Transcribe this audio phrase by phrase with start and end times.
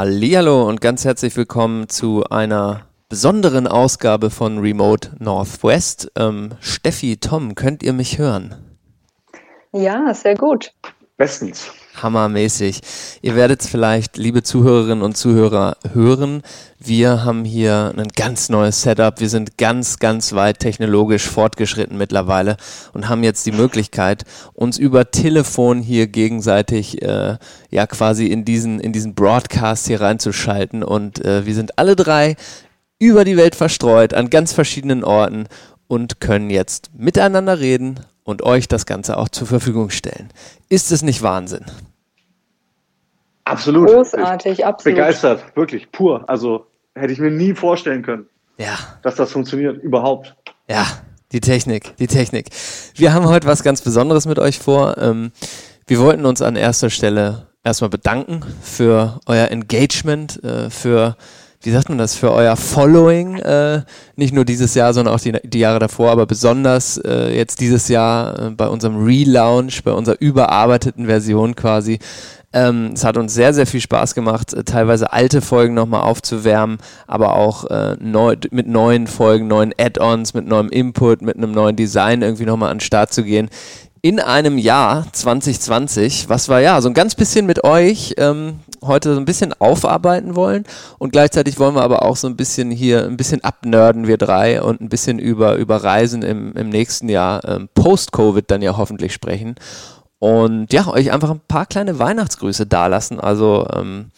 [0.00, 6.10] Hallihallo und ganz herzlich willkommen zu einer besonderen Ausgabe von Remote Northwest.
[6.16, 8.54] Ähm, Steffi, Tom, könnt ihr mich hören?
[9.72, 10.72] Ja, sehr gut.
[11.18, 11.70] Bestens.
[12.02, 12.80] Hammermäßig.
[13.22, 16.42] Ihr werdet es vielleicht, liebe Zuhörerinnen und Zuhörer, hören.
[16.78, 19.20] Wir haben hier ein ganz neues Setup.
[19.20, 22.56] Wir sind ganz, ganz weit technologisch fortgeschritten mittlerweile
[22.92, 27.36] und haben jetzt die Möglichkeit, uns über Telefon hier gegenseitig äh,
[27.70, 30.82] ja quasi in diesen, in diesen Broadcast hier reinzuschalten.
[30.82, 32.36] Und äh, wir sind alle drei
[32.98, 35.46] über die Welt verstreut an ganz verschiedenen Orten
[35.88, 40.28] und können jetzt miteinander reden und euch das Ganze auch zur Verfügung stellen.
[40.68, 41.64] Ist es nicht Wahnsinn?
[43.50, 43.88] Absolut.
[43.88, 44.96] Großartig, absolut.
[44.96, 46.24] Begeistert, wirklich, pur.
[46.28, 48.26] Also hätte ich mir nie vorstellen können,
[48.58, 50.34] Ja, dass das funktioniert, überhaupt.
[50.68, 50.86] ja,
[51.32, 52.46] die Technik, die Technik.
[52.96, 54.98] Wir haben heute was ganz Besonderes mit euch vor.
[54.98, 55.32] Ähm,
[55.86, 61.16] wir wollten uns an erster Stelle erstmal bedanken für euer Engagement, äh, für,
[61.62, 63.82] wie sagt man das, für euer Following, äh,
[64.16, 67.88] nicht nur dieses Jahr, sondern auch die, die Jahre davor, aber besonders äh, jetzt dieses
[67.88, 71.98] Jahr äh, bei unserem Relaunch, bei unserer überarbeiteten Version quasi.
[72.52, 76.78] Ähm, es hat uns sehr, sehr viel Spaß gemacht, äh, teilweise alte Folgen nochmal aufzuwärmen,
[77.06, 81.76] aber auch äh, neu, mit neuen Folgen, neuen Add-ons, mit neuem Input, mit einem neuen
[81.76, 83.50] Design irgendwie nochmal an den Start zu gehen.
[84.02, 89.14] In einem Jahr 2020, was wir ja so ein ganz bisschen mit euch ähm, heute
[89.14, 90.64] so ein bisschen aufarbeiten wollen
[90.98, 94.62] und gleichzeitig wollen wir aber auch so ein bisschen hier ein bisschen abnörden, wir drei,
[94.62, 99.12] und ein bisschen über, über Reisen im, im nächsten Jahr, ähm, post-Covid dann ja hoffentlich
[99.12, 99.54] sprechen
[100.20, 103.18] und ja, euch einfach ein paar kleine Weihnachtsgrüße dalassen.
[103.18, 104.10] Also ähm,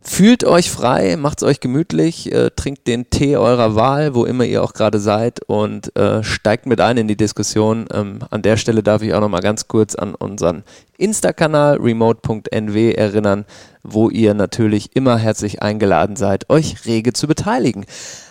[0.00, 4.64] fühlt euch frei, macht's euch gemütlich, äh, trinkt den Tee eurer Wahl, wo immer ihr
[4.64, 7.86] auch gerade seid und äh, steigt mit ein in die Diskussion.
[7.94, 10.64] Ähm, an der Stelle darf ich auch noch mal ganz kurz an unseren
[10.98, 13.44] Insta-Kanal remote.nw erinnern,
[13.84, 17.86] wo ihr natürlich immer herzlich eingeladen seid, euch rege zu beteiligen.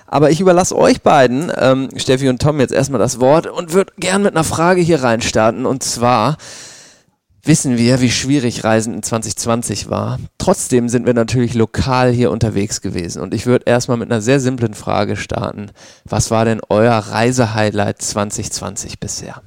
[0.08, 3.94] Aber ich überlasse euch beiden, ähm, Steffi und Tom, jetzt erstmal das Wort und würde
[3.97, 5.66] gern mit einer Frage hier reinstarten.
[5.66, 6.35] Und zwar,
[7.44, 10.19] wissen wir, wie schwierig Reisen in 2020 war.
[10.38, 13.22] Trotzdem sind wir natürlich lokal hier unterwegs gewesen.
[13.22, 15.72] Und ich würde erstmal mit einer sehr simplen Frage starten.
[16.06, 19.41] Was war denn euer Reisehighlight 2020 bisher?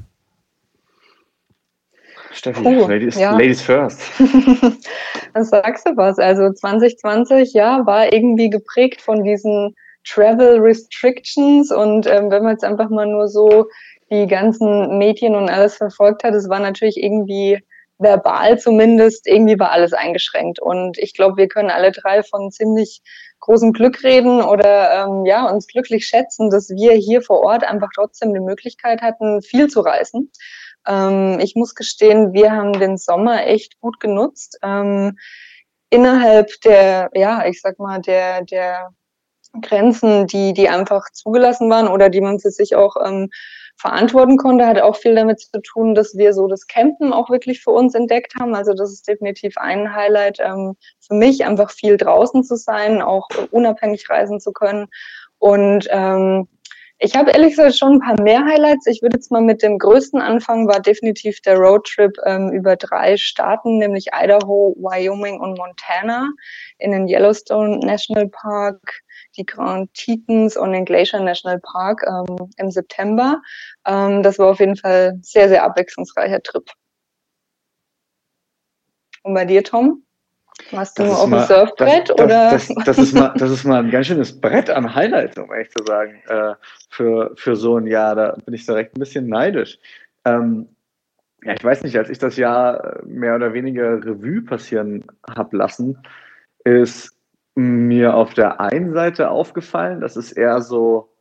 [2.33, 3.33] Steffi, Puh, Ladies, ja.
[3.33, 4.01] Ladies first.
[5.35, 6.19] Dann sagst du was.
[6.19, 9.75] Also 2020, ja, war irgendwie geprägt von diesen
[10.07, 13.67] Travel Restrictions und ähm, wenn man jetzt einfach mal nur so
[14.11, 17.59] die ganzen Medien und alles verfolgt hat, es war natürlich irgendwie
[17.99, 20.61] verbal zumindest, irgendwie war alles eingeschränkt.
[20.61, 23.03] Und ich glaube, wir können alle drei von ziemlich
[23.41, 27.91] großem Glück reden oder ähm, ja, uns glücklich schätzen, dass wir hier vor Ort einfach
[27.95, 30.33] trotzdem die Möglichkeit hatten, viel zu reisen.
[30.87, 34.59] Ähm, ich muss gestehen, wir haben den Sommer echt gut genutzt.
[34.63, 35.19] Ähm,
[35.91, 38.91] innerhalb der, ja, ich sag mal, der, der
[39.61, 43.31] Grenzen, die, die einfach zugelassen waren oder die man für sich auch ähm,
[43.77, 47.63] verantworten konnte, hat auch viel damit zu tun, dass wir so das Campen auch wirklich
[47.63, 48.55] für uns entdeckt haben.
[48.55, 53.29] Also das ist definitiv ein Highlight ähm, für mich, einfach viel draußen zu sein, auch
[53.51, 54.87] unabhängig reisen zu können.
[55.39, 56.49] Und ähm,
[56.99, 58.87] ich habe ehrlich gesagt schon ein paar mehr Highlights.
[58.87, 63.17] Ich würde jetzt mal mit dem größten anfangen, war definitiv der Roadtrip ähm, über drei
[63.17, 66.31] Staaten, nämlich Idaho, Wyoming und Montana
[66.79, 69.03] in den Yellowstone National Park,
[69.37, 73.41] die Grand Tetons und den Glacier National Park ähm, im September.
[73.87, 76.69] Ähm, das war auf jeden Fall sehr, sehr abwechslungsreicher Trip.
[79.23, 80.03] Und bei dir, Tom?
[80.71, 82.51] Warst du Das nur auf dem mal- Surfbrett das, oder?
[82.51, 85.53] Das, das, das, ist mal, das ist mal ein ganz schönes Brett an Highlights, um
[85.53, 86.55] ehrlich zu sagen, äh,
[86.91, 88.15] für, für so ein Jahr.
[88.15, 89.79] Da bin ich direkt ein bisschen neidisch.
[90.25, 90.69] Ähm,
[91.43, 95.99] ja, ich weiß nicht, als ich das Jahr mehr oder weniger Revue passieren habe lassen,
[96.65, 97.14] ist
[97.55, 101.13] mir auf der einen Seite aufgefallen, das ist eher so,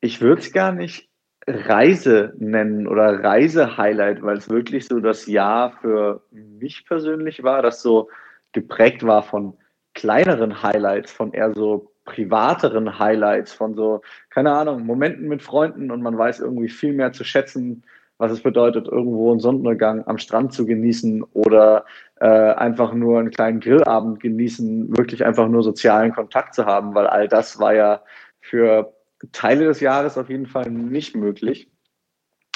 [0.00, 1.08] ich würde es gar nicht
[1.46, 7.82] Reise nennen oder Reise-Highlight, weil es wirklich so das Jahr für mich persönlich war, das
[7.82, 8.08] so
[8.52, 9.56] geprägt war von
[9.94, 16.02] kleineren Highlights, von eher so privateren Highlights, von so, keine Ahnung, Momenten mit Freunden und
[16.02, 17.84] man weiß irgendwie viel mehr zu schätzen,
[18.18, 21.84] was es bedeutet, irgendwo einen Sonnenuntergang am Strand zu genießen oder
[22.20, 27.06] äh, einfach nur einen kleinen Grillabend genießen, wirklich einfach nur sozialen Kontakt zu haben, weil
[27.06, 28.02] all das war ja
[28.40, 28.94] für
[29.32, 31.68] Teile des Jahres auf jeden Fall nicht möglich.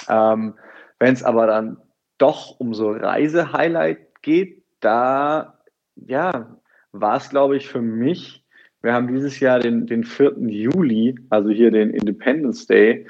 [0.09, 0.55] Ähm,
[0.99, 1.79] Wenn es aber dann
[2.19, 5.59] doch um so Reise-Highlight geht, da
[6.07, 6.57] ja,
[6.93, 8.45] war es, glaube ich, für mich,
[8.83, 10.37] wir haben dieses Jahr den, den 4.
[10.47, 13.07] Juli, also hier den Independence Day,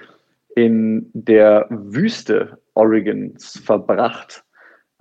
[0.66, 4.44] in der Wüste Oregons verbracht.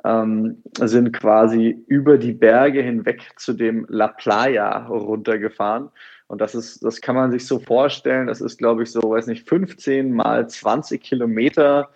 [0.06, 5.90] ähm, sind quasi über die Berge hinweg zu dem La Playa runtergefahren.
[6.28, 8.28] Und das ist, das kann man sich so vorstellen.
[8.28, 11.90] Das ist, glaube ich, so, weiß nicht, 15 mal 20 Kilometer,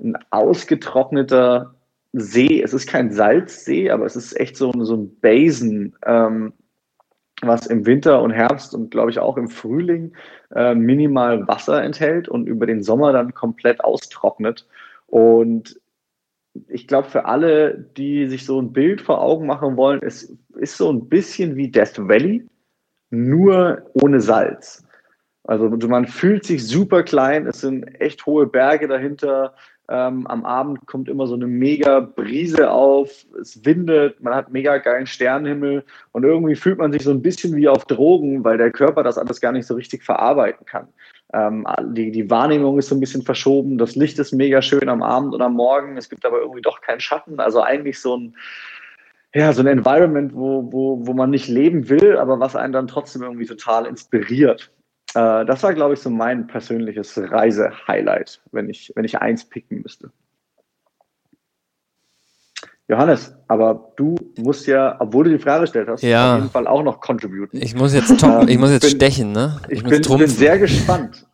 [0.00, 1.74] ein ausgetrockneter
[2.12, 2.62] See.
[2.62, 6.52] Es ist kein Salzsee, aber es ist echt so, so ein Basin, ähm,
[7.42, 10.12] was im Winter und Herbst und glaube ich auch im Frühling
[10.54, 14.66] äh, minimal Wasser enthält und über den Sommer dann komplett austrocknet.
[15.06, 15.80] Und
[16.68, 20.76] ich glaube, für alle, die sich so ein Bild vor Augen machen wollen, es ist
[20.76, 22.46] so ein bisschen wie Death Valley,
[23.10, 24.84] nur ohne Salz.
[25.44, 29.54] Also man fühlt sich super klein, es sind echt hohe Berge dahinter,
[29.92, 34.78] ähm, am Abend kommt immer so eine mega Brise auf, es windet, man hat mega
[34.78, 38.70] geilen Sternenhimmel und irgendwie fühlt man sich so ein bisschen wie auf Drogen, weil der
[38.70, 40.88] Körper das alles gar nicht so richtig verarbeiten kann.
[41.34, 45.02] Ähm, die, die Wahrnehmung ist so ein bisschen verschoben, das Licht ist mega schön am
[45.02, 48.34] Abend und am Morgen, es gibt aber irgendwie doch keinen Schatten, also eigentlich so ein
[49.34, 52.86] ja, so ein Environment, wo, wo, wo man nicht leben will, aber was einen dann
[52.86, 54.70] trotzdem irgendwie total inspiriert.
[55.14, 59.82] Äh, das war, glaube ich, so mein persönliches Reise-Highlight, wenn ich, wenn ich eins picken
[59.82, 60.10] müsste.
[62.88, 66.34] Johannes, aber du musst ja, obwohl du die Frage gestellt hast, ja.
[66.34, 67.60] auf jeden Fall auch noch contributen.
[67.62, 69.60] Ich muss jetzt, top, ich muss jetzt bin, stechen, ne?
[69.68, 71.26] Ich, ich bin, bin, sehr gespannt.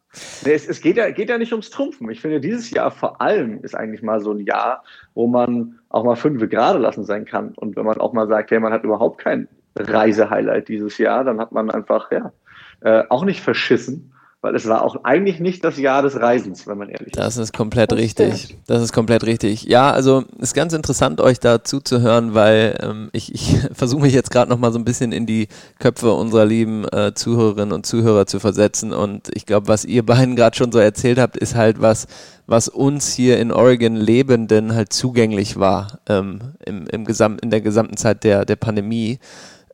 [0.44, 2.08] Nee, es, es geht, ja, geht ja nicht ums Trumpfen.
[2.10, 4.84] Ich finde, dieses Jahr vor allem ist eigentlich mal so ein Jahr,
[5.14, 7.52] wo man auch mal fünf gerade lassen sein kann.
[7.56, 11.40] Und wenn man auch mal sagt, ja, man hat überhaupt kein Reisehighlight dieses Jahr, dann
[11.40, 12.32] hat man einfach, ja,
[12.80, 16.78] äh, auch nicht verschissen, weil es war auch eigentlich nicht das Jahr des Reisens, wenn
[16.78, 17.18] man ehrlich ist.
[17.18, 18.44] Das ist komplett das richtig.
[18.44, 18.60] Stimmt.
[18.68, 19.64] Das ist komplett richtig.
[19.64, 24.30] Ja, also ist ganz interessant, euch da zuzuhören, weil ähm, ich, ich versuche mich jetzt
[24.30, 25.48] gerade noch mal so ein bisschen in die
[25.80, 28.92] Köpfe unserer lieben äh, Zuhörerinnen und Zuhörer zu versetzen.
[28.92, 32.06] Und ich glaube, was ihr beiden gerade schon so erzählt habt, ist halt was,
[32.46, 37.60] was uns hier in Oregon Lebenden halt zugänglich war ähm, im, im Gesam in der
[37.60, 39.18] gesamten Zeit der, der Pandemie.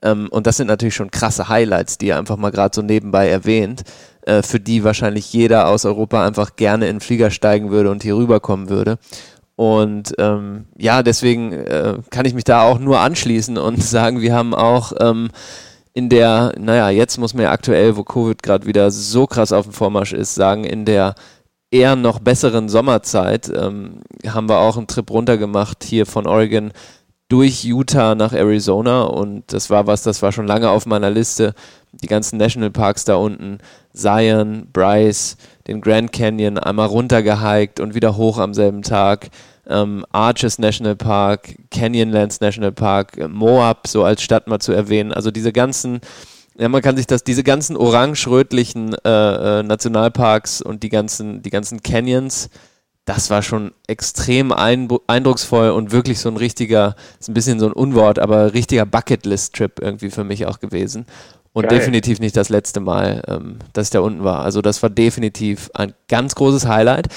[0.05, 3.29] Ähm, und das sind natürlich schon krasse Highlights, die ihr einfach mal gerade so nebenbei
[3.29, 3.83] erwähnt,
[4.23, 8.03] äh, für die wahrscheinlich jeder aus Europa einfach gerne in den Flieger steigen würde und
[8.03, 8.99] hier rüberkommen würde.
[9.57, 14.35] Und ähm, ja, deswegen äh, kann ich mich da auch nur anschließen und sagen, wir
[14.35, 15.31] haben auch ähm,
[15.95, 19.67] in der, naja, jetzt muss man ja aktuell, wo Covid gerade wieder so krass auf
[19.67, 21.15] dem Vormarsch ist, sagen, in der
[21.71, 26.73] eher noch besseren Sommerzeit ähm, haben wir auch einen Trip runtergemacht hier von Oregon
[27.29, 31.55] durch Utah nach Arizona und das war was, das war schon lange auf meiner Liste.
[31.93, 33.59] Die ganzen Nationalparks da unten,
[33.95, 35.37] Zion, Bryce,
[35.67, 39.31] den Grand Canyon einmal runtergehiked und wieder hoch am selben Tag.
[39.67, 45.13] Ähm, Arches National Park, Canyonlands National Park, Moab so als Stadt mal zu erwähnen.
[45.13, 46.01] Also diese ganzen,
[46.59, 51.51] ja, man kann sich das, diese ganzen orange-rötlichen äh, äh, Nationalparks und die ganzen, die
[51.51, 52.51] ganzen Canyons,
[53.05, 57.73] das war schon extrem eindrucksvoll und wirklich so ein richtiger, ist ein bisschen so ein
[57.73, 61.07] Unwort, aber richtiger Bucketlist-Trip irgendwie für mich auch gewesen.
[61.53, 61.79] Und Geil.
[61.79, 64.41] definitiv nicht das letzte Mal, ähm, dass ich da unten war.
[64.41, 67.09] Also das war definitiv ein ganz großes Highlight.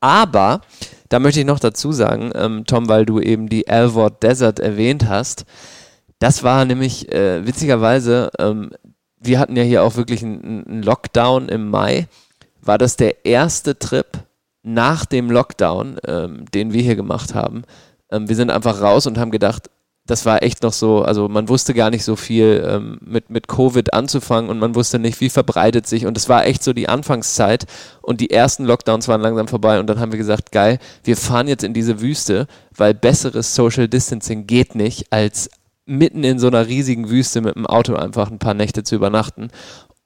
[0.00, 0.60] Aber
[1.08, 5.08] da möchte ich noch dazu sagen, ähm, Tom, weil du eben die Alvord Desert erwähnt
[5.08, 5.46] hast,
[6.18, 8.70] das war nämlich äh, witzigerweise, ähm,
[9.18, 12.08] wir hatten ja hier auch wirklich einen Lockdown im Mai,
[12.60, 14.06] war das der erste Trip,
[14.66, 17.62] nach dem Lockdown, ähm, den wir hier gemacht haben,
[18.10, 19.70] ähm, wir sind einfach raus und haben gedacht,
[20.06, 23.48] das war echt noch so, also man wusste gar nicht so viel ähm, mit, mit
[23.48, 26.06] Covid anzufangen und man wusste nicht, wie verbreitet sich.
[26.06, 27.66] Und es war echt so die Anfangszeit
[28.02, 31.48] und die ersten Lockdowns waren langsam vorbei und dann haben wir gesagt, geil, wir fahren
[31.48, 32.46] jetzt in diese Wüste,
[32.76, 35.50] weil besseres Social Distancing geht nicht, als
[35.86, 39.50] mitten in so einer riesigen Wüste mit dem Auto einfach ein paar Nächte zu übernachten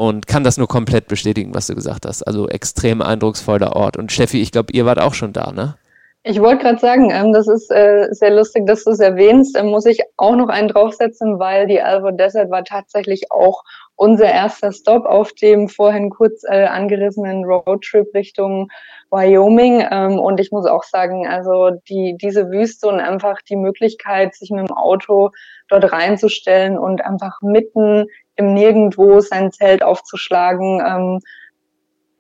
[0.00, 2.22] und kann das nur komplett bestätigen, was du gesagt hast.
[2.22, 3.98] Also extrem eindrucksvoller Ort.
[3.98, 5.74] Und Steffi, ich glaube, ihr wart auch schon da, ne?
[6.22, 9.58] Ich wollte gerade sagen, ähm, das ist äh, sehr lustig, dass du es erwähnst.
[9.58, 13.62] Ähm, muss ich auch noch einen draufsetzen, weil die Alvo Desert war tatsächlich auch
[13.96, 18.68] unser erster Stop auf dem vorhin kurz äh, angerissenen Roadtrip Richtung
[19.10, 19.86] Wyoming.
[19.90, 24.50] Ähm, und ich muss auch sagen, also die, diese Wüste und einfach die Möglichkeit, sich
[24.50, 25.30] mit dem Auto
[25.68, 28.06] dort reinzustellen und einfach mitten
[28.40, 31.20] im Nirgendwo sein Zelt aufzuschlagen, ähm,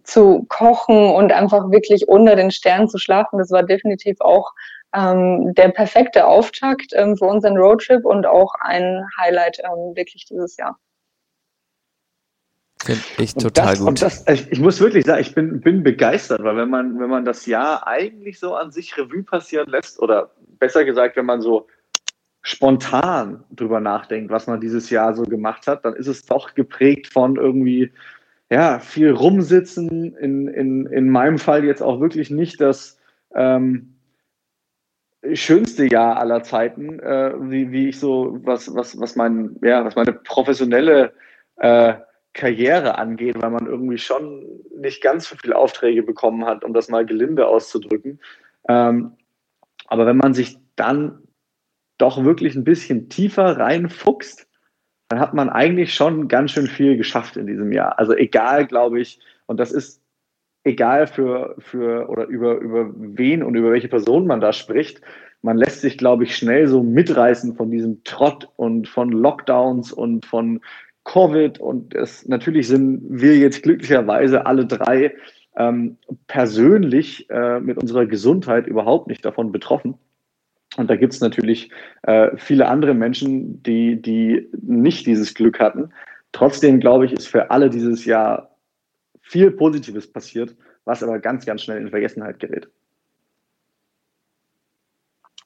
[0.04, 3.38] zu kochen und einfach wirklich unter den Sternen zu schlafen.
[3.38, 4.52] Das war definitiv auch
[4.94, 10.56] ähm, der perfekte Auftakt ähm, für unseren Roadtrip und auch ein Highlight ähm, wirklich dieses
[10.56, 10.78] Jahr.
[12.82, 14.28] Finde ich total und das, gut.
[14.28, 17.26] Das, ich, ich, muss wirklich sagen, ich bin, bin begeistert, weil wenn man, wenn man
[17.26, 21.66] das Jahr eigentlich so an sich Revue passieren lässt, oder besser gesagt, wenn man so
[22.50, 27.12] spontan drüber nachdenkt, was man dieses Jahr so gemacht hat, dann ist es doch geprägt
[27.12, 27.92] von irgendwie,
[28.50, 30.16] ja, viel rumsitzen.
[30.16, 32.98] In, in, in meinem Fall jetzt auch wirklich nicht das,
[33.34, 33.94] ähm,
[35.32, 39.94] schönste Jahr aller Zeiten, äh, wie, wie ich so, was, was, was, mein, ja, was
[39.94, 41.12] meine professionelle
[41.56, 41.94] äh,
[42.32, 46.88] Karriere angeht, weil man irgendwie schon nicht ganz so viele Aufträge bekommen hat, um das
[46.88, 48.20] mal gelinde auszudrücken.
[48.68, 49.12] Ähm,
[49.88, 51.22] aber wenn man sich dann
[52.00, 54.46] doch wirklich ein bisschen tiefer reinfuchst,
[55.08, 57.98] dann hat man eigentlich schon ganz schön viel geschafft in diesem Jahr.
[57.98, 60.00] Also egal, glaube ich, und das ist
[60.64, 65.00] egal für, für oder über, über wen und über welche Person man da spricht.
[65.42, 70.26] Man lässt sich, glaube ich, schnell so mitreißen von diesem Trott und von Lockdowns und
[70.26, 70.60] von
[71.04, 71.58] Covid.
[71.58, 75.14] Und es, natürlich sind wir jetzt glücklicherweise alle drei
[75.56, 79.94] ähm, persönlich äh, mit unserer Gesundheit überhaupt nicht davon betroffen.
[80.80, 81.70] Und da gibt es natürlich
[82.04, 85.90] äh, viele andere Menschen, die, die nicht dieses Glück hatten.
[86.32, 88.56] Trotzdem, glaube ich, ist für alle dieses Jahr
[89.20, 90.56] viel Positives passiert,
[90.86, 92.66] was aber ganz, ganz schnell in Vergessenheit gerät.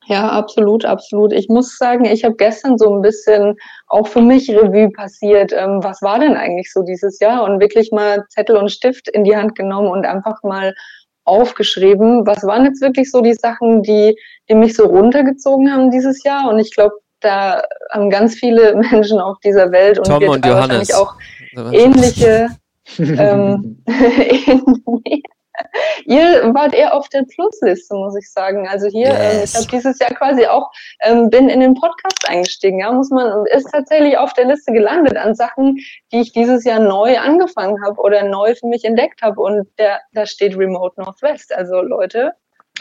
[0.06, 1.32] Ja, absolut, absolut.
[1.32, 3.56] Ich muss sagen, ich habe gestern so ein bisschen
[3.88, 5.52] auch für mich Revue passiert.
[5.52, 7.42] Ähm, was war denn eigentlich so dieses Jahr?
[7.42, 10.74] Und wirklich mal Zettel und Stift in die Hand genommen und einfach mal
[11.24, 12.26] aufgeschrieben.
[12.26, 14.16] Was waren jetzt wirklich so die Sachen, die,
[14.48, 16.48] die mich so runtergezogen haben dieses Jahr?
[16.48, 20.44] Und ich glaube, da haben ganz viele Menschen auf dieser Welt und Tom wir und
[20.44, 20.92] Johannes.
[20.94, 21.14] auch
[21.72, 22.48] ähnliche,
[22.98, 23.82] ähm,
[26.04, 28.68] Ihr wart eher auf der Plusliste, muss ich sagen.
[28.68, 29.18] Also hier, yes.
[29.18, 30.70] ähm, ich habe dieses Jahr quasi auch,
[31.02, 35.16] ähm, bin in den Podcast eingestiegen, ja, muss man, ist tatsächlich auf der Liste gelandet
[35.16, 35.76] an Sachen,
[36.12, 39.40] die ich dieses Jahr neu angefangen habe oder neu für mich entdeckt habe.
[39.40, 41.54] Und der, da steht Remote Northwest.
[41.54, 42.32] Also Leute.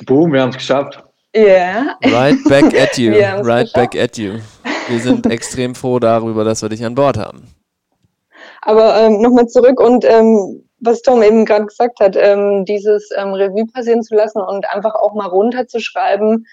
[0.06, 1.04] Boom, wir haben es geschafft.
[1.36, 1.42] Ja.
[1.44, 1.98] Yeah.
[2.06, 3.12] Right back at you.
[3.14, 3.74] right geschafft.
[3.74, 4.40] back at you.
[4.88, 7.48] Wir sind extrem froh darüber, dass wir dich an Bord haben.
[8.62, 13.34] Aber ähm, nochmal zurück und ähm, was Tom eben gerade gesagt hat, ähm, dieses ähm,
[13.34, 16.46] Revue passieren zu lassen und einfach auch mal runterzuschreiben,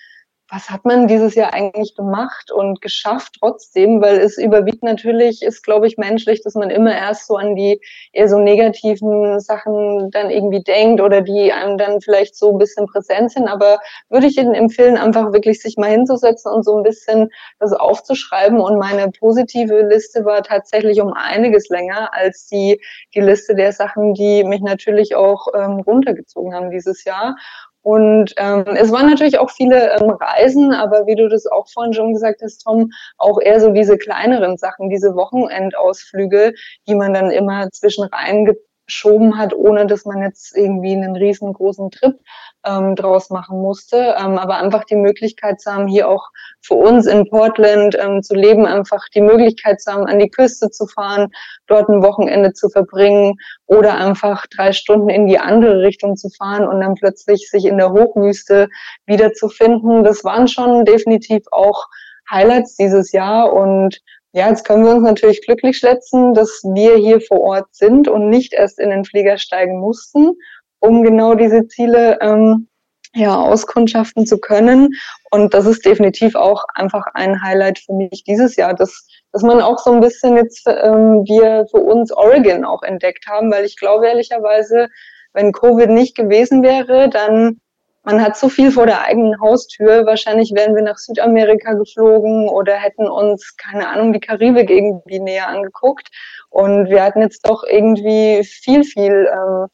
[0.50, 5.62] was hat man dieses Jahr eigentlich gemacht und geschafft trotzdem, weil es überwiegt natürlich, ist
[5.62, 7.80] glaube ich menschlich, dass man immer erst so an die
[8.12, 12.87] eher so negativen Sachen dann irgendwie denkt oder die einem dann vielleicht so ein bisschen
[12.87, 13.78] präsent sind, aber
[14.09, 17.30] würde ich Ihnen empfehlen, einfach wirklich sich mal hinzusetzen und so ein bisschen
[17.61, 18.61] das aufzuschreiben.
[18.61, 22.80] Und meine positive Liste war tatsächlich um einiges länger als die,
[23.14, 27.37] die Liste der Sachen, die mich natürlich auch ähm, runtergezogen haben dieses Jahr
[27.83, 31.95] und ähm, es waren natürlich auch viele ähm, Reisen, aber wie du das auch vorhin
[31.95, 36.53] schon gesagt hast, Tom, auch eher so diese kleineren Sachen, diese Wochenendausflüge,
[36.87, 38.45] die man dann immer zwischen rein
[38.91, 42.19] geschoben hat, ohne dass man jetzt irgendwie einen riesengroßen Trip
[42.67, 44.17] ähm, draus machen musste.
[44.19, 46.29] Ähm, aber einfach die Möglichkeit zu haben, hier auch
[46.61, 50.71] für uns in Portland ähm, zu leben, einfach die Möglichkeit zu haben, an die Küste
[50.71, 51.29] zu fahren,
[51.69, 56.67] dort ein Wochenende zu verbringen oder einfach drei Stunden in die andere Richtung zu fahren
[56.67, 58.69] und dann plötzlich sich in der Hochwüste
[59.07, 60.03] wiederzufinden.
[60.03, 61.87] Das waren schon definitiv auch
[62.31, 64.01] Highlights dieses Jahr und
[64.33, 68.29] ja, jetzt können wir uns natürlich glücklich schätzen, dass wir hier vor Ort sind und
[68.29, 70.33] nicht erst in den Flieger steigen mussten,
[70.79, 72.69] um genau diese Ziele ähm,
[73.15, 74.91] ja, auskundschaften zu können.
[75.31, 79.61] Und das ist definitiv auch einfach ein Highlight für mich dieses Jahr, dass, dass man
[79.61, 83.77] auch so ein bisschen jetzt ähm, wir für uns Oregon auch entdeckt haben, weil ich
[83.77, 84.89] glaube ehrlicherweise,
[85.33, 87.61] wenn Covid nicht gewesen wäre, dann
[88.02, 90.07] man hat so viel vor der eigenen Haustür.
[90.07, 95.49] Wahrscheinlich wären wir nach Südamerika geflogen oder hätten uns, keine Ahnung, die Karibik irgendwie näher
[95.49, 96.09] angeguckt.
[96.49, 99.66] Und wir hatten jetzt doch irgendwie viel, viel ähm,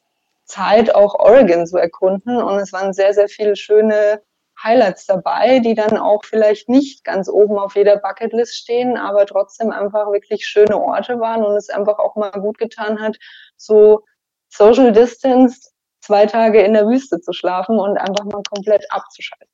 [0.43, 2.41] Zeit, auch Oregon zu erkunden.
[2.41, 4.21] Und es waren sehr, sehr viele schöne
[4.61, 9.71] Highlights dabei, die dann auch vielleicht nicht ganz oben auf jeder Bucketlist stehen, aber trotzdem
[9.71, 13.17] einfach wirklich schöne Orte waren und es einfach auch mal gut getan hat,
[13.55, 14.03] so
[14.49, 15.69] Social Distance
[15.99, 19.47] zwei Tage in der Wüste zu schlafen und einfach mal komplett abzuschalten.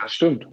[0.00, 0.46] Das stimmt.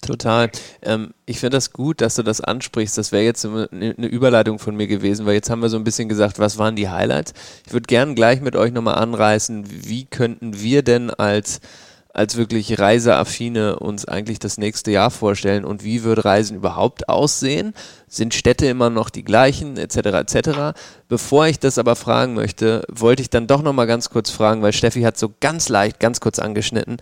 [0.00, 0.50] Total.
[0.82, 2.96] Ähm, ich finde das gut, dass du das ansprichst.
[2.96, 5.84] Das wäre jetzt eine, eine Überleitung von mir gewesen, weil jetzt haben wir so ein
[5.84, 7.34] bisschen gesagt, was waren die Highlights.
[7.66, 11.60] Ich würde gerne gleich mit euch nochmal anreißen, wie könnten wir denn als
[12.18, 17.74] als wirklich Reiseaffine uns eigentlich das nächste Jahr vorstellen und wie wird Reisen überhaupt aussehen?
[18.08, 20.76] Sind Städte immer noch die gleichen, etc., etc.?
[21.08, 24.72] Bevor ich das aber fragen möchte, wollte ich dann doch nochmal ganz kurz fragen, weil
[24.72, 26.96] Steffi hat so ganz leicht, ganz kurz angeschnitten.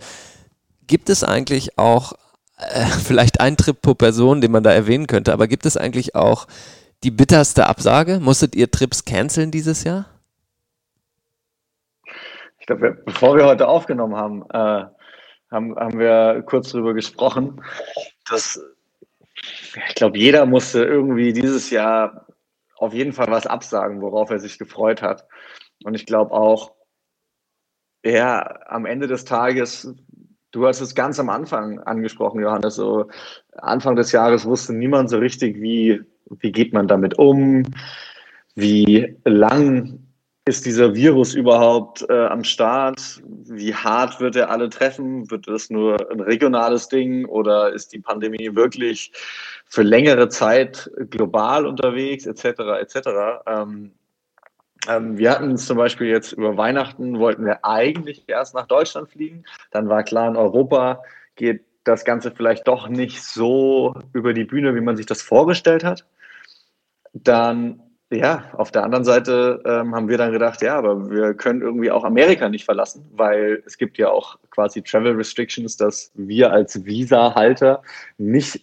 [0.85, 2.13] Gibt es eigentlich auch
[2.59, 6.13] äh, vielleicht einen Trip pro Person, den man da erwähnen könnte, aber gibt es eigentlich
[6.13, 6.45] auch
[7.03, 8.19] die bitterste Absage?
[8.19, 10.05] Musstet ihr Trips canceln dieses Jahr?
[12.59, 14.96] Ich glaube, bevor wir heute aufgenommen haben, äh,
[15.51, 17.61] haben, haben wir kurz darüber gesprochen,
[18.29, 18.61] dass
[19.89, 22.27] ich glaube, jeder musste irgendwie dieses Jahr
[22.77, 25.27] auf jeden Fall was absagen, worauf er sich gefreut hat.
[25.83, 26.73] Und ich glaube auch,
[28.03, 29.93] ja, am Ende des Tages
[30.51, 32.75] Du hast es ganz am Anfang angesprochen, Johannes.
[32.75, 33.09] So
[33.57, 36.01] Anfang des Jahres wusste niemand so richtig, wie,
[36.39, 37.63] wie geht man damit um,
[38.55, 40.06] wie lang
[40.47, 43.21] ist dieser Virus überhaupt äh, am Start?
[43.25, 45.29] Wie hart wird er alle treffen?
[45.29, 49.11] Wird es nur ein regionales Ding oder ist die Pandemie wirklich
[49.65, 52.45] für längere Zeit global unterwegs, etc.
[52.79, 53.09] etc.
[53.45, 53.91] Ähm,
[54.87, 59.43] ähm, wir hatten zum Beispiel jetzt über Weihnachten, wollten wir eigentlich erst nach Deutschland fliegen.
[59.71, 61.03] Dann war klar, in Europa
[61.35, 65.83] geht das Ganze vielleicht doch nicht so über die Bühne, wie man sich das vorgestellt
[65.83, 66.05] hat.
[67.13, 71.61] Dann ja, auf der anderen Seite ähm, haben wir dann gedacht, ja, aber wir können
[71.61, 76.51] irgendwie auch Amerika nicht verlassen, weil es gibt ja auch quasi Travel Restrictions, dass wir
[76.51, 77.81] als Visa-Halter
[78.17, 78.61] nicht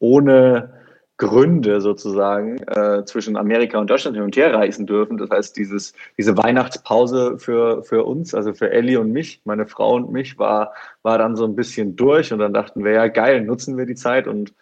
[0.00, 0.72] ohne
[1.16, 5.16] Gründe sozusagen äh, zwischen Amerika und Deutschland hin und her reisen dürfen.
[5.16, 9.94] Das heißt, dieses, diese Weihnachtspause für, für uns, also für Ellie und mich, meine Frau
[9.94, 10.72] und mich, war,
[11.02, 13.94] war dann so ein bisschen durch und dann dachten wir, ja geil, nutzen wir die
[13.94, 14.52] Zeit und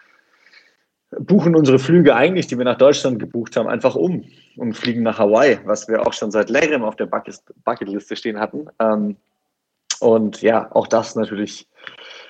[1.18, 4.24] buchen unsere Flüge eigentlich, die wir nach Deutschland gebucht haben, einfach um
[4.56, 8.66] und fliegen nach Hawaii, was wir auch schon seit längerem auf der Bucketliste stehen hatten.
[8.78, 9.16] Ähm,
[10.00, 11.68] und ja, auch das natürlich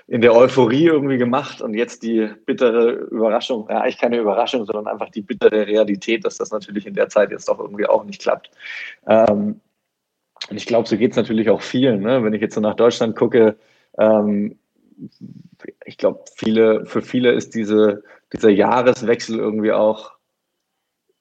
[0.07, 4.89] in der Euphorie irgendwie gemacht und jetzt die bittere Überraschung, ja, eigentlich keine Überraschung, sondern
[4.89, 8.21] einfach die bittere Realität, dass das natürlich in der Zeit jetzt doch irgendwie auch nicht
[8.21, 8.51] klappt.
[9.07, 9.61] Ähm,
[10.51, 12.01] und ich glaube, so geht es natürlich auch vielen.
[12.01, 12.23] Ne?
[12.23, 13.57] Wenn ich jetzt so nach Deutschland gucke,
[13.97, 14.59] ähm,
[15.85, 18.03] ich glaube, viele, für viele ist diese,
[18.33, 20.13] dieser Jahreswechsel irgendwie auch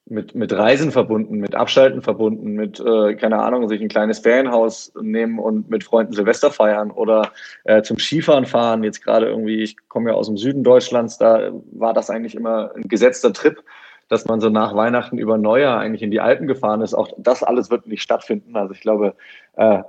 [0.06, 4.92] mit, mit Reisen verbunden, mit Abschalten verbunden, mit, äh, keine Ahnung, sich ein kleines Ferienhaus
[5.02, 7.32] nehmen und mit Freunden Silvester feiern oder
[7.64, 8.84] äh, zum Skifahren fahren.
[8.84, 12.72] Jetzt gerade irgendwie, ich komme ja aus dem Süden Deutschlands, da war das eigentlich immer
[12.76, 13.64] ein gesetzter Trip,
[14.10, 16.94] dass man so nach Weihnachten über Neujahr eigentlich in die Alpen gefahren ist.
[16.94, 18.58] Auch das alles wird nicht stattfinden.
[18.58, 19.16] Also ich glaube,
[19.56, 19.82] äh,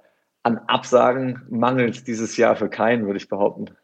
[0.43, 3.77] an Absagen mangelt dieses Jahr für keinen, würde ich behaupten.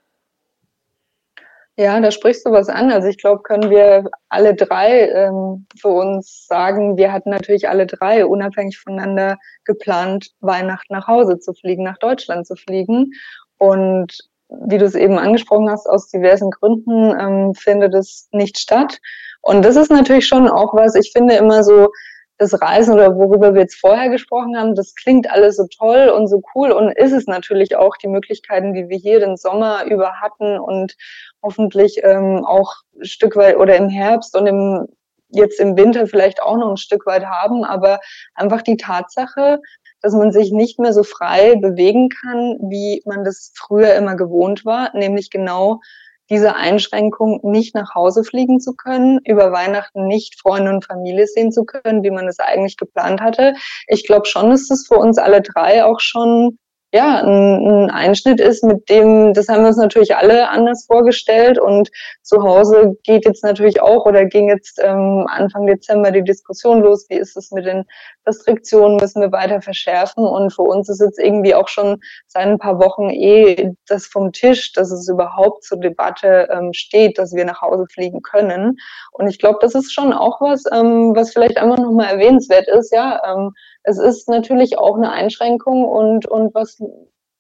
[1.76, 2.90] Ja, da sprichst du was an.
[2.90, 7.86] Also ich glaube, können wir alle drei ähm, für uns sagen, wir hatten natürlich alle
[7.86, 13.12] drei unabhängig voneinander geplant, Weihnachten nach Hause zu fliegen, nach Deutschland zu fliegen.
[13.58, 14.18] Und
[14.48, 18.98] wie du es eben angesprochen hast, aus diversen Gründen ähm, findet es nicht statt.
[19.42, 21.92] Und das ist natürlich schon auch was, ich finde immer so,
[22.38, 26.29] das Reisen oder worüber wir jetzt vorher gesprochen haben, das klingt alles so toll und
[26.29, 30.20] so cool und ist es natürlich auch die Möglichkeiten, die wir hier den Sommer über
[30.20, 30.96] hatten und
[31.42, 34.87] hoffentlich ähm, auch ein Stück weit oder im Herbst und im
[35.31, 38.01] jetzt im Winter vielleicht auch noch ein Stück weit haben, aber
[38.35, 39.61] einfach die Tatsache,
[40.01, 44.64] dass man sich nicht mehr so frei bewegen kann, wie man das früher immer gewohnt
[44.64, 45.81] war, nämlich genau
[46.30, 51.52] diese Einschränkung, nicht nach Hause fliegen zu können, über Weihnachten nicht Freunde und Familie sehen
[51.52, 53.54] zu können, wie man es eigentlich geplant hatte.
[53.86, 56.58] Ich glaube schon, dass das für uns alle drei auch schon
[56.92, 61.59] ja, ein, ein Einschnitt ist, mit dem, das haben wir uns natürlich alle anders vorgestellt
[61.59, 61.90] und
[62.22, 67.05] zu Hause geht jetzt natürlich auch oder ging jetzt ähm, Anfang Dezember die Diskussion los,
[67.11, 67.85] wie ist es mit den
[68.27, 72.59] Restriktionen, müssen wir weiter verschärfen und für uns ist jetzt irgendwie auch schon seit ein
[72.59, 77.44] paar Wochen eh das vom Tisch, dass es überhaupt zur Debatte ähm, steht, dass wir
[77.44, 78.79] nach Hause fliegen können.
[79.12, 82.94] Und ich glaube, das ist schon auch was, ähm, was vielleicht einfach nochmal erwähnenswert ist,
[82.94, 83.53] ja, ähm,
[83.88, 86.79] es ist natürlich auch eine Einschränkung und, und was,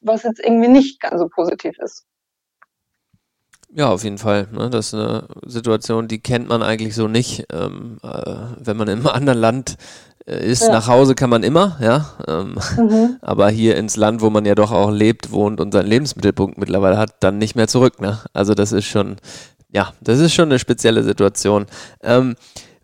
[0.00, 2.04] was jetzt irgendwie nicht ganz so positiv ist.
[3.70, 4.48] Ja, auf jeden Fall.
[4.50, 4.70] Ne?
[4.70, 7.46] Das ist eine Situation, die kennt man eigentlich so nicht.
[7.52, 9.76] Ähm, äh, wenn man in einem anderen Land
[10.26, 10.72] äh, ist, ja.
[10.72, 12.06] nach Hause kann man immer, ja.
[12.26, 13.16] Ähm, mhm.
[13.20, 16.96] Aber hier ins Land, wo man ja doch auch lebt, wohnt und seinen Lebensmittelpunkt mittlerweile
[16.96, 18.00] hat, dann nicht mehr zurück.
[18.00, 18.18] Ne?
[18.32, 19.16] Also das ist schon,
[19.70, 21.66] ja, das ist schon eine spezielle Situation.
[22.02, 22.36] Ähm,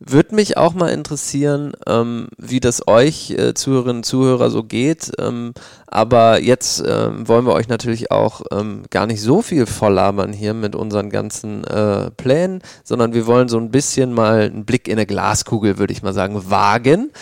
[0.06, 5.12] würde mich auch mal interessieren, ähm, wie das euch äh, Zuhörerinnen und Zuhörer so geht.
[5.18, 5.54] Ähm,
[5.86, 10.54] aber jetzt ähm, wollen wir euch natürlich auch ähm, gar nicht so viel volllabern hier
[10.54, 14.94] mit unseren ganzen äh, Plänen, sondern wir wollen so ein bisschen mal einen Blick in
[14.94, 17.12] eine Glaskugel, würde ich mal sagen, wagen.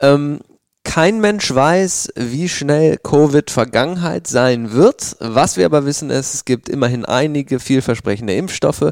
[0.00, 0.40] Ähm,
[0.82, 5.16] kein Mensch weiß, wie schnell Covid Vergangenheit sein wird.
[5.20, 8.90] Was wir aber wissen ist, es gibt immerhin einige vielversprechende Impfstoffe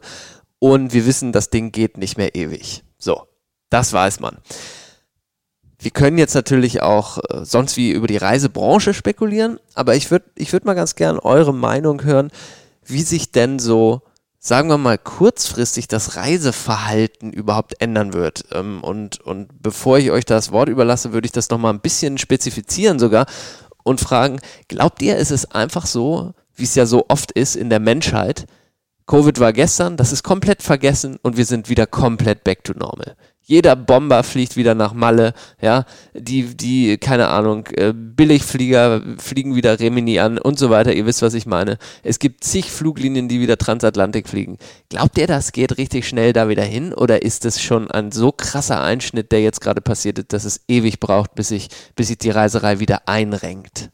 [0.59, 2.85] und wir wissen, das Ding geht nicht mehr ewig.
[2.99, 3.23] So,
[3.71, 4.39] das weiß man.
[5.81, 10.27] Wir können jetzt natürlich auch äh, sonst wie über die Reisebranche spekulieren, aber ich würde
[10.35, 12.33] ich würd mal ganz gern eure Meinung hören,
[12.85, 14.03] wie sich denn so,
[14.41, 18.47] sagen wir mal, kurzfristig das Reiseverhalten überhaupt ändern wird.
[18.51, 22.19] Ähm, und, und bevor ich euch das Wort überlasse, würde ich das nochmal ein bisschen
[22.19, 23.27] spezifizieren sogar
[23.85, 27.71] und fragen, glaubt ihr, ist es einfach so, wie es ja so oft ist in
[27.71, 28.47] der Menschheit,
[29.07, 33.17] Covid war gestern, das ist komplett vergessen und wir sind wieder komplett back to normal.
[33.49, 35.33] Jeder Bomber fliegt wieder nach Malle,
[35.63, 35.87] ja.
[36.13, 40.93] Die, die, keine Ahnung, äh, Billigflieger fliegen wieder Remini an und so weiter.
[40.93, 41.79] Ihr wisst, was ich meine.
[42.03, 44.59] Es gibt zig Fluglinien, die wieder Transatlantik fliegen.
[44.91, 46.93] Glaubt ihr, das geht richtig schnell da wieder hin?
[46.93, 50.61] Oder ist es schon ein so krasser Einschnitt, der jetzt gerade passiert ist, dass es
[50.69, 53.89] ewig braucht, bis sich, bis sich die Reiserei wieder einrenkt?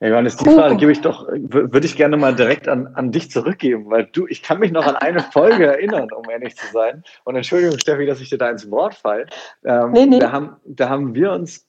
[0.00, 3.30] Ja, Johannes, die Frage gebe ich doch, würde ich gerne mal direkt an, an dich
[3.30, 7.04] zurückgeben, weil du, ich kann mich noch an eine Folge erinnern, um ehrlich zu sein.
[7.24, 9.26] Und Entschuldigung, Steffi, dass ich dir da ins Wort falle.
[9.64, 10.18] Ähm, nee, nee.
[10.18, 11.66] Da, haben, da haben wir uns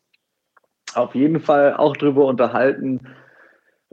[0.95, 3.07] auf jeden Fall auch drüber unterhalten,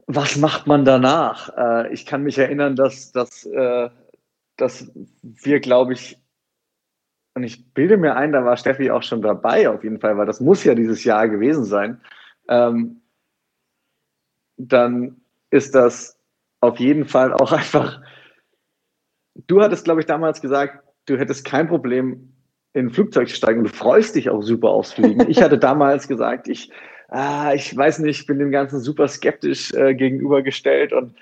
[0.06, 1.50] was macht man danach?
[1.56, 3.90] Äh, ich kann mich erinnern, dass, dass, äh,
[4.56, 4.90] dass
[5.22, 6.18] wir, glaube ich,
[7.34, 10.26] und ich bilde mir ein, da war Steffi auch schon dabei auf jeden Fall, weil
[10.26, 12.00] das muss ja dieses Jahr gewesen sein.
[12.48, 13.01] Ähm,
[14.68, 15.20] dann
[15.50, 16.18] ist das
[16.60, 18.00] auf jeden Fall auch einfach.
[19.46, 22.32] Du hattest, glaube ich, damals gesagt, du hättest kein Problem,
[22.74, 23.64] in ein Flugzeug zu steigen.
[23.64, 25.28] Du freust dich auch super aufs Fliegen.
[25.28, 26.70] Ich hatte damals gesagt, ich,
[27.08, 31.14] ah, ich weiß nicht, bin dem Ganzen super skeptisch äh, gegenübergestellt und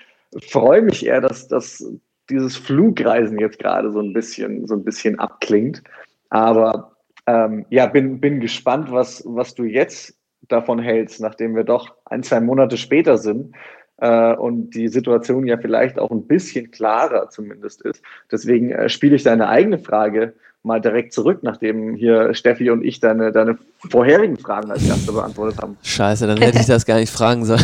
[0.49, 1.85] freue mich eher, dass, dass
[2.29, 5.83] dieses Flugreisen jetzt gerade so ein bisschen, so ein bisschen abklingt.
[6.29, 6.95] Aber
[7.27, 12.23] ähm, ja, bin, bin gespannt, was, was du jetzt davon hältst, nachdem wir doch ein,
[12.23, 13.55] zwei Monate später sind
[13.97, 18.03] äh, und die Situation ja vielleicht auch ein bisschen klarer zumindest ist.
[18.31, 22.99] Deswegen äh, spiele ich deine eigene Frage mal direkt zurück, nachdem hier Steffi und ich
[22.99, 23.57] deine, deine
[23.89, 25.75] vorherigen Fragen als Erste beantwortet haben.
[25.81, 27.63] Scheiße, dann hätte ich das gar nicht fragen sollen.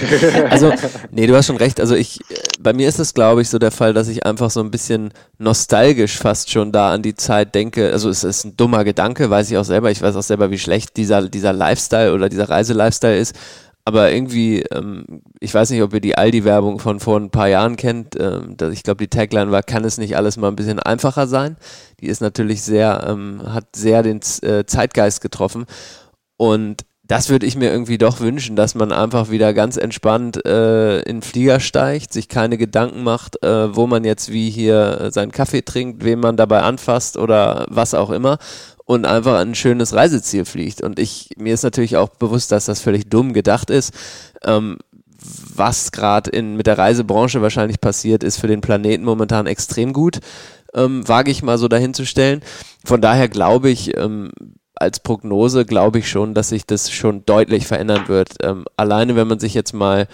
[0.50, 0.72] also,
[1.10, 1.80] nee, du hast schon recht.
[1.80, 2.20] Also ich,
[2.60, 5.10] bei mir ist es, glaube ich, so der Fall, dass ich einfach so ein bisschen
[5.38, 7.90] nostalgisch fast schon da an die Zeit denke.
[7.90, 9.90] Also es ist ein dummer Gedanke, weiß ich auch selber.
[9.90, 13.34] Ich weiß auch selber, wie schlecht dieser, dieser Lifestyle oder dieser Reiselifestyle ist
[13.86, 17.76] aber irgendwie, ähm, ich weiß nicht, ob ihr die Aldi-Werbung von vor ein paar Jahren
[17.76, 18.18] kennt.
[18.18, 21.56] Ähm, ich glaube, die Tagline war, kann es nicht alles mal ein bisschen einfacher sein?
[22.00, 25.66] Die ist natürlich sehr, ähm, hat sehr den äh, Zeitgeist getroffen.
[26.36, 30.98] Und das würde ich mir irgendwie doch wünschen, dass man einfach wieder ganz entspannt äh,
[31.02, 35.10] in den Flieger steigt, sich keine Gedanken macht, äh, wo man jetzt wie hier äh,
[35.12, 38.38] seinen Kaffee trinkt, wem man dabei anfasst oder was auch immer
[38.86, 40.80] und einfach ein schönes Reiseziel fliegt.
[40.80, 43.92] Und ich, mir ist natürlich auch bewusst, dass das völlig dumm gedacht ist.
[44.44, 44.78] Ähm,
[45.54, 50.20] was gerade mit der Reisebranche wahrscheinlich passiert, ist für den Planeten momentan extrem gut,
[50.72, 52.42] ähm, wage ich mal so dahinzustellen.
[52.84, 54.30] Von daher glaube ich, ähm,
[54.76, 58.34] als Prognose glaube ich schon, dass sich das schon deutlich verändern wird.
[58.42, 60.06] Ähm, alleine, wenn man sich jetzt mal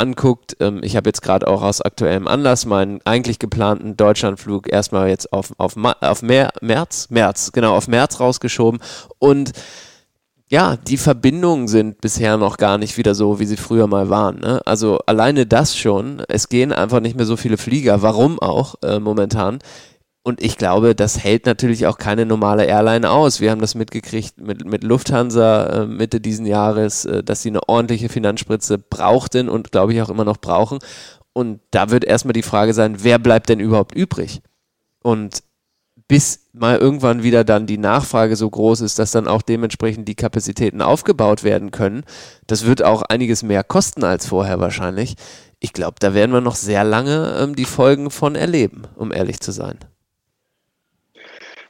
[0.00, 5.08] anguckt, ähm, ich habe jetzt gerade auch aus aktuellem Anlass meinen eigentlich geplanten Deutschlandflug erstmal
[5.08, 8.80] jetzt auf, auf, auf Mer März, März, genau, auf März rausgeschoben
[9.18, 9.52] und
[10.50, 14.40] ja, die Verbindungen sind bisher noch gar nicht wieder so, wie sie früher mal waren.
[14.40, 14.60] Ne?
[14.66, 16.24] Also alleine das schon.
[16.28, 18.02] Es gehen einfach nicht mehr so viele Flieger.
[18.02, 19.60] Warum auch äh, momentan?
[20.22, 23.40] Und ich glaube, das hält natürlich auch keine normale Airline aus.
[23.40, 27.66] Wir haben das mitgekriegt mit, mit Lufthansa äh, Mitte diesen Jahres, äh, dass sie eine
[27.68, 30.78] ordentliche Finanzspritze brauchten und glaube ich auch immer noch brauchen.
[31.32, 34.42] Und da wird erstmal die Frage sein, wer bleibt denn überhaupt übrig?
[35.02, 35.42] Und
[36.06, 40.16] bis mal irgendwann wieder dann die Nachfrage so groß ist, dass dann auch dementsprechend die
[40.16, 42.02] Kapazitäten aufgebaut werden können,
[42.46, 45.14] das wird auch einiges mehr kosten als vorher wahrscheinlich.
[45.60, 49.40] Ich glaube, da werden wir noch sehr lange ähm, die Folgen von erleben, um ehrlich
[49.40, 49.78] zu sein.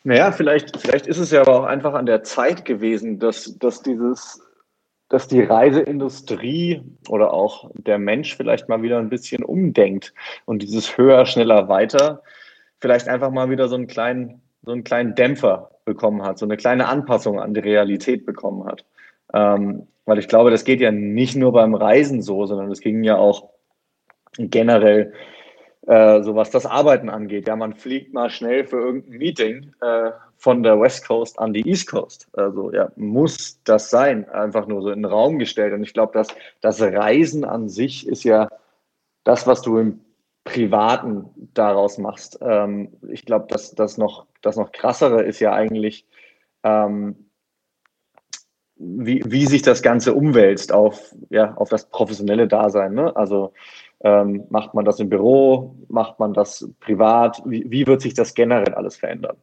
[0.05, 3.83] Naja, vielleicht, vielleicht ist es ja aber auch einfach an der Zeit gewesen, dass, dass
[3.83, 4.41] dieses,
[5.09, 10.15] dass die Reiseindustrie oder auch der Mensch vielleicht mal wieder ein bisschen umdenkt
[10.47, 12.23] und dieses höher, schneller, weiter
[12.81, 16.57] vielleicht einfach mal wieder so einen kleinen, so einen kleinen Dämpfer bekommen hat, so eine
[16.57, 18.85] kleine Anpassung an die Realität bekommen hat.
[19.33, 23.05] Ähm, weil ich glaube, das geht ja nicht nur beim Reisen so, sondern es ging
[23.05, 23.51] ja auch
[24.39, 25.13] generell
[25.87, 27.49] äh, so was das Arbeiten angeht.
[27.49, 31.66] Ja, man fliegt mal schnell für irgendein Meeting äh, von der West Coast an die
[31.69, 32.29] East Coast.
[32.33, 35.73] Also ja, muss das sein, einfach nur so in den Raum gestellt.
[35.73, 36.29] Und ich glaube, dass
[36.61, 38.49] das Reisen an sich ist ja
[39.25, 40.01] das, was du im
[40.45, 42.38] Privaten daraus machst.
[42.43, 46.07] Ähm, ich glaube, dass das noch, das noch krassere ist ja eigentlich,
[46.62, 47.31] ähm,
[48.77, 52.95] wie, wie sich das Ganze umwälzt auf, ja, auf das professionelle Dasein.
[52.95, 53.14] Ne?
[53.14, 53.53] Also
[54.03, 55.75] ähm, macht man das im Büro?
[55.89, 57.43] Macht man das privat?
[57.45, 59.37] Wie, wie wird sich das generell alles verändern?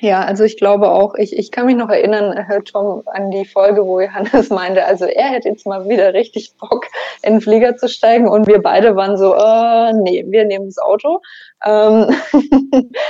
[0.00, 3.46] Ja, also ich glaube auch, ich, ich kann mich noch erinnern, Herr Tom, an die
[3.46, 6.86] Folge, wo Johannes meinte, also er hätte jetzt mal wieder richtig Bock,
[7.22, 10.78] in den Flieger zu steigen und wir beide waren so, äh, nee, wir nehmen das
[10.78, 11.20] Auto.
[11.64, 12.14] Ähm,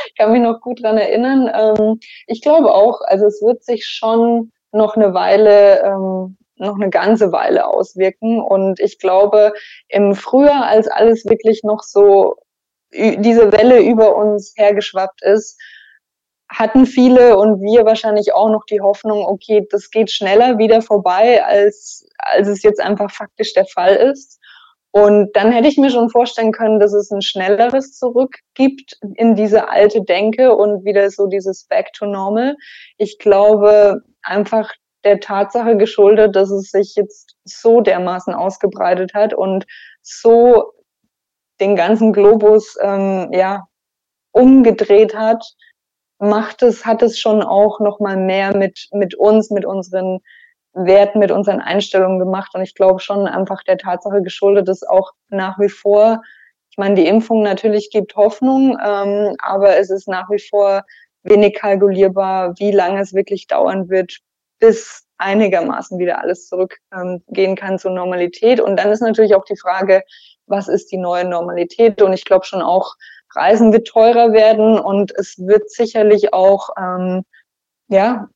[0.06, 1.50] ich kann mich noch gut dran erinnern.
[1.52, 6.90] Ähm, ich glaube auch, also es wird sich schon noch eine Weile ähm, noch eine
[6.90, 8.40] ganze Weile auswirken.
[8.40, 9.52] Und ich glaube,
[9.88, 12.36] im Frühjahr, als alles wirklich noch so
[12.92, 15.60] diese Welle über uns hergeschwappt ist,
[16.48, 21.44] hatten viele und wir wahrscheinlich auch noch die Hoffnung, okay, das geht schneller wieder vorbei,
[21.44, 24.40] als, als es jetzt einfach faktisch der Fall ist.
[24.92, 29.34] Und dann hätte ich mir schon vorstellen können, dass es ein schnelleres Zurück gibt in
[29.34, 32.56] diese alte Denke und wieder so dieses Back to Normal.
[32.96, 34.72] Ich glaube einfach
[35.06, 39.64] der Tatsache geschuldet, dass es sich jetzt so dermaßen ausgebreitet hat und
[40.02, 40.72] so
[41.60, 43.66] den ganzen Globus ähm, ja
[44.32, 45.44] umgedreht hat,
[46.18, 50.20] macht es, hat es schon auch noch mal mehr mit mit uns, mit unseren
[50.74, 52.50] Werten, mit unseren Einstellungen gemacht.
[52.54, 56.20] Und ich glaube schon einfach der Tatsache geschuldet ist auch nach wie vor,
[56.70, 60.82] ich meine, die Impfung natürlich gibt Hoffnung, ähm, aber es ist nach wie vor
[61.22, 64.18] wenig kalkulierbar, wie lange es wirklich dauern wird,
[64.58, 68.60] bis einigermaßen wieder alles zurückgehen ähm, kann zur Normalität.
[68.60, 70.02] Und dann ist natürlich auch die Frage,
[70.46, 72.00] was ist die neue Normalität?
[72.02, 72.94] Und ich glaube schon auch,
[73.34, 77.24] Reisen wird teurer werden und es wird sicherlich auch ähm,
[77.88, 78.28] ja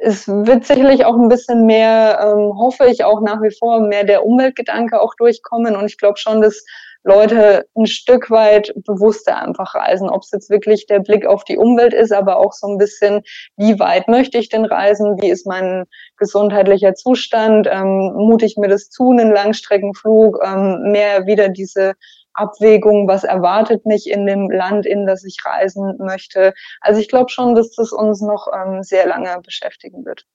[0.00, 4.04] es wird sicherlich auch ein bisschen mehr, ähm, hoffe ich auch nach wie vor, mehr
[4.04, 5.76] der Umweltgedanke auch durchkommen.
[5.76, 6.64] Und ich glaube schon, dass
[7.06, 10.10] Leute ein Stück weit bewusster einfach reisen.
[10.10, 13.22] Ob es jetzt wirklich der Blick auf die Umwelt ist, aber auch so ein bisschen,
[13.56, 15.16] wie weit möchte ich denn reisen?
[15.20, 15.84] Wie ist mein
[16.16, 17.68] gesundheitlicher Zustand?
[17.70, 20.40] Ähm, mute ich mir das zu, einen Langstreckenflug?
[20.44, 21.94] Ähm, mehr wieder diese
[22.34, 26.54] Abwägung, was erwartet mich in dem Land, in das ich reisen möchte.
[26.80, 30.26] Also ich glaube schon, dass das uns noch ähm, sehr lange beschäftigen wird.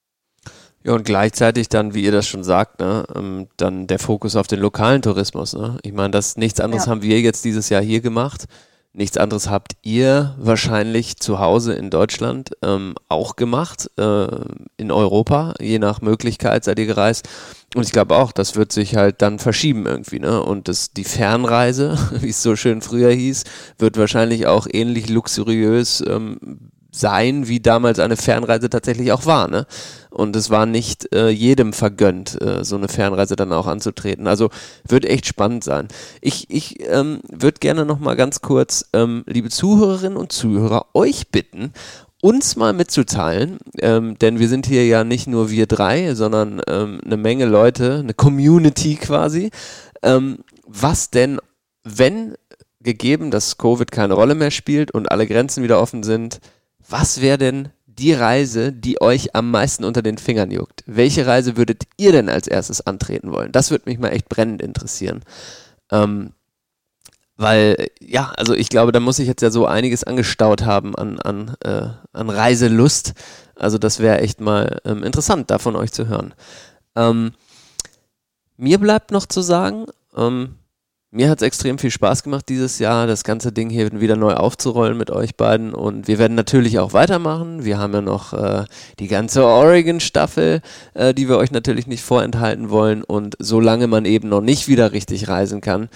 [0.83, 4.47] Ja, und gleichzeitig dann, wie ihr das schon sagt, ne, ähm, dann der Fokus auf
[4.47, 5.53] den lokalen Tourismus.
[5.53, 5.77] Ne?
[5.83, 6.91] Ich meine, das nichts anderes ja.
[6.91, 8.45] haben wir jetzt dieses Jahr hier gemacht.
[8.93, 14.27] Nichts anderes habt ihr wahrscheinlich zu Hause in Deutschland ähm, auch gemacht, äh,
[14.75, 17.29] in Europa, je nach Möglichkeit seid ihr gereist.
[17.73, 20.43] Und ich glaube auch, das wird sich halt dann verschieben irgendwie, ne?
[20.43, 23.45] Und das, die Fernreise, wie es so schön früher hieß,
[23.77, 29.47] wird wahrscheinlich auch ähnlich luxuriös ähm, sein, wie damals eine Fernreise tatsächlich auch war.
[29.47, 29.65] Ne?
[30.09, 34.27] Und es war nicht äh, jedem vergönnt, äh, so eine Fernreise dann auch anzutreten.
[34.27, 34.49] Also
[34.87, 35.87] wird echt spannend sein.
[36.19, 41.29] Ich, ich ähm, würde gerne noch mal ganz kurz, ähm, liebe Zuhörerinnen und Zuhörer, euch
[41.29, 41.71] bitten,
[42.21, 46.99] uns mal mitzuteilen, ähm, denn wir sind hier ja nicht nur wir drei, sondern ähm,
[47.03, 49.49] eine Menge Leute, eine Community quasi.
[50.03, 51.39] Ähm, was denn,
[51.83, 52.35] wenn
[52.81, 56.39] gegeben, dass Covid keine Rolle mehr spielt und alle Grenzen wieder offen sind,
[56.91, 60.83] was wäre denn die Reise, die euch am meisten unter den Fingern juckt?
[60.85, 63.51] Welche Reise würdet ihr denn als erstes antreten wollen?
[63.51, 65.21] Das würde mich mal echt brennend interessieren.
[65.91, 66.33] Ähm,
[67.37, 71.19] weil, ja, also ich glaube, da muss ich jetzt ja so einiges angestaut haben an,
[71.19, 73.13] an, äh, an Reiselust.
[73.55, 76.33] Also das wäre echt mal ähm, interessant, da von euch zu hören.
[76.95, 77.31] Ähm,
[78.57, 80.55] mir bleibt noch zu sagen, ähm,
[81.11, 84.33] mir hat es extrem viel Spaß gemacht dieses Jahr, das ganze Ding hier wieder neu
[84.33, 85.73] aufzurollen mit euch beiden.
[85.73, 87.65] Und wir werden natürlich auch weitermachen.
[87.65, 88.63] Wir haben ja noch äh,
[88.99, 90.61] die ganze Oregon-Staffel,
[90.93, 93.03] äh, die wir euch natürlich nicht vorenthalten wollen.
[93.03, 95.89] Und solange man eben noch nicht wieder richtig reisen kann,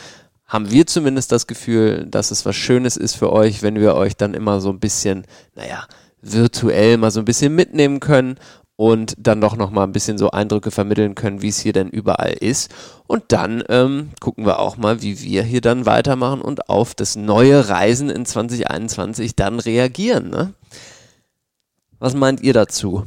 [0.47, 4.17] haben wir zumindest das Gefühl, dass es was Schönes ist für euch, wenn wir euch
[4.17, 5.25] dann immer so ein bisschen,
[5.55, 5.85] naja,
[6.21, 8.37] virtuell mal so ein bisschen mitnehmen können
[8.77, 11.89] und dann doch noch mal ein bisschen so Eindrücke vermitteln können, wie es hier denn
[11.89, 12.73] überall ist.
[13.07, 17.15] Und dann ähm, gucken wir auch mal, wie wir hier dann weitermachen und auf das
[17.15, 20.29] neue Reisen in 2021 dann reagieren.
[20.29, 20.53] Ne?
[21.99, 23.05] Was meint ihr dazu?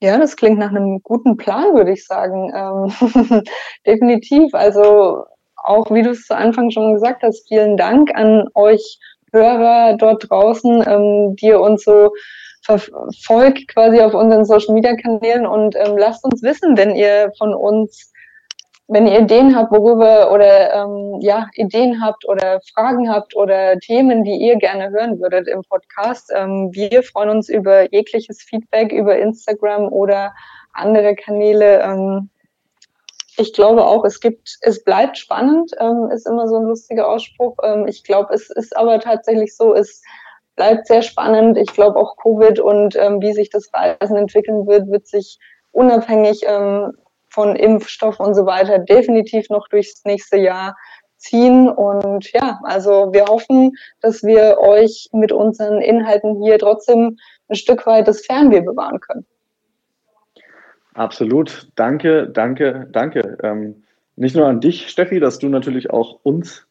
[0.00, 2.52] Ja, das klingt nach einem guten Plan, würde ich sagen.
[2.54, 3.42] Ähm,
[3.86, 4.52] definitiv.
[4.54, 8.98] Also auch wie du es zu Anfang schon gesagt hast, vielen Dank an euch
[9.32, 12.12] Hörer dort draußen, ähm, die uns so
[12.66, 17.54] verfolgt quasi auf unseren Social Media Kanälen und ähm, lasst uns wissen, wenn ihr von
[17.54, 18.12] uns,
[18.88, 24.24] wenn ihr Ideen habt, worüber oder ähm, ja, Ideen habt oder Fragen habt oder Themen,
[24.24, 26.32] die ihr gerne hören würdet im Podcast.
[26.34, 30.34] Ähm, wir freuen uns über jegliches Feedback über Instagram oder
[30.72, 31.80] andere Kanäle.
[31.82, 32.30] Ähm,
[33.38, 37.56] ich glaube auch, es gibt, es bleibt spannend, ähm, ist immer so ein lustiger Ausspruch.
[37.62, 40.02] Ähm, ich glaube, es ist aber tatsächlich so, es
[40.56, 41.56] bleibt sehr spannend.
[41.58, 45.38] Ich glaube auch Covid und ähm, wie sich das Reisen entwickeln wird, wird sich
[45.72, 46.92] unabhängig ähm,
[47.28, 50.74] von Impfstoff und so weiter definitiv noch durchs nächste Jahr
[51.18, 51.68] ziehen.
[51.68, 57.86] Und ja, also wir hoffen, dass wir euch mit unseren Inhalten hier trotzdem ein Stück
[57.86, 59.26] weit das Fernweh bewahren können.
[60.94, 61.68] Absolut.
[61.76, 63.36] Danke, danke, danke.
[63.42, 63.84] Ähm,
[64.16, 66.66] nicht nur an dich, Steffi, dass du natürlich auch uns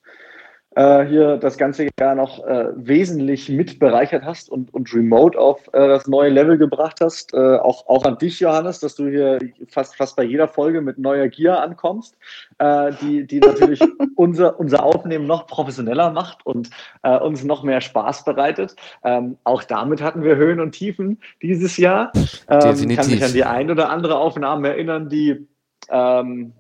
[0.76, 5.68] äh, hier das ganze Jahr noch äh, wesentlich mit bereichert hast und, und remote auf
[5.74, 7.34] äh, das neue Level gebracht hast.
[7.34, 10.98] Äh, auch, auch an dich, Johannes, dass du hier fast, fast bei jeder Folge mit
[10.98, 12.18] neuer Gier ankommst,
[12.60, 13.80] äh, die, die natürlich
[14.16, 16.70] unser, unser Aufnehmen noch professioneller macht und
[17.04, 18.76] äh, uns noch mehr Spaß bereitet.
[19.04, 22.12] Ähm, auch damit hatten wir Höhen und Tiefen dieses Jahr.
[22.50, 22.98] Ähm, Definitiv.
[22.98, 25.48] Kann mich an die ein oder andere Aufnahme erinnern, die
[25.90, 26.54] ähm,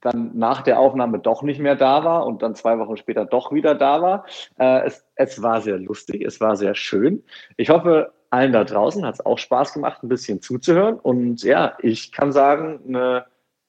[0.00, 3.52] dann nach der Aufnahme doch nicht mehr da war und dann zwei Wochen später doch
[3.52, 4.24] wieder da war.
[4.58, 7.22] Äh, es, es war sehr lustig, es war sehr schön.
[7.56, 10.98] Ich hoffe, allen da draußen hat es auch Spaß gemacht, ein bisschen zuzuhören.
[10.98, 13.26] Und ja, ich kann sagen, eine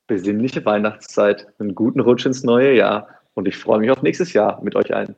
[0.07, 3.07] besinnliche Weihnachtszeit, einen guten Rutsch ins neue Jahr.
[3.33, 5.15] Und ich freue mich auf nächstes Jahr mit euch allen.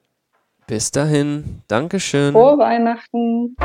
[0.67, 1.61] Bis dahin.
[1.67, 2.31] Dankeschön.
[2.31, 3.55] Frohe Weihnachten.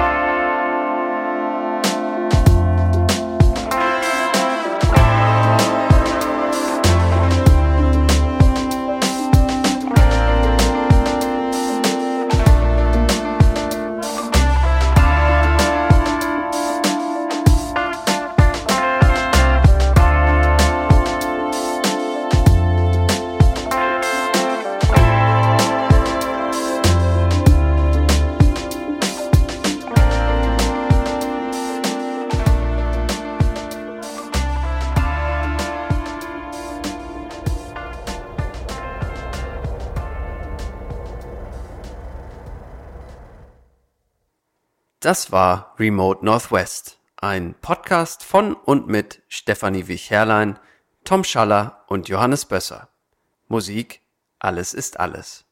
[45.08, 50.58] Das war Remote Northwest, ein Podcast von und mit Stefanie Wich-Herrlein,
[51.02, 52.90] Tom Schaller und Johannes Bösser.
[53.46, 54.02] Musik
[54.38, 55.47] Alles ist alles.